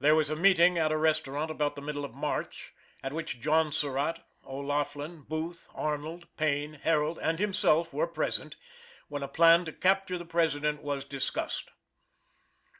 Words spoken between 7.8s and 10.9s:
were present, when a plan to capture the President